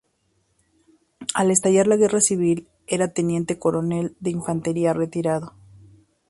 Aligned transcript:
Al 1.35 1.51
estallar 1.51 1.85
la 1.85 1.95
Guerra 1.95 2.21
Civil 2.21 2.67
era 2.87 3.13
teniente 3.13 3.59
coronel 3.59 4.15
de 4.19 4.31
Infantería 4.31 4.93
retirado. 4.93 5.53